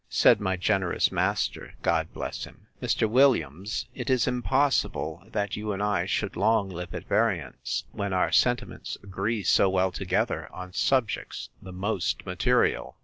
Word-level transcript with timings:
Said 0.09 0.41
my 0.41 0.57
generous 0.57 1.11
master, 1.11 1.75
(God 1.83 2.11
bless 2.11 2.45
him!) 2.45 2.65
Mr. 2.81 3.07
Williams, 3.07 3.85
it 3.93 4.09
is 4.09 4.25
impossible 4.25 5.21
that 5.27 5.55
you 5.55 5.73
and 5.73 5.83
I 5.83 6.07
should 6.07 6.35
long 6.35 6.69
live 6.69 6.95
at 6.95 7.07
variance, 7.07 7.83
when 7.91 8.11
our 8.11 8.31
sentiments 8.31 8.97
agree 9.03 9.43
so 9.43 9.69
well 9.69 9.91
together, 9.91 10.49
on 10.51 10.73
subjects 10.73 11.51
the 11.61 11.71
most 11.71 12.25
material. 12.25 12.97